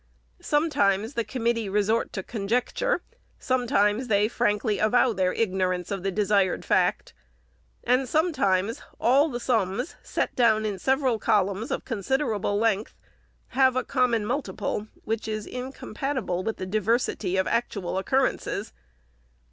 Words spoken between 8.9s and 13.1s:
all the sums, set down in several columns of considerable length,